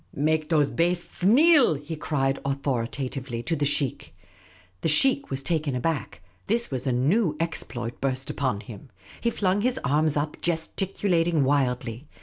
"Make 0.31 0.49
those 0.49 0.71
bastes 0.71 1.23
kneel!" 1.23 1.75
he 1.75 1.95
cried 1.95 2.39
authoritatively 2.43 3.43
to 3.43 3.55
the 3.55 3.65
sheikh. 3.67 4.15
The 4.81 4.89
sheikh 4.89 5.29
was 5.29 5.43
taken 5.43 5.75
aback. 5.75 6.23
This 6.47 6.71
was 6.71 6.87
a 6.87 6.91
new 6.91 7.37
exploit 7.39 8.01
burst 8.01 8.31
upon 8.31 8.61
him. 8.61 8.89
He 9.21 9.29
flung 9.29 9.61
his 9.61 9.79
arms 9.83 10.17
up, 10.17 10.41
gesticulating 10.41 11.43
wildly. 11.43 12.07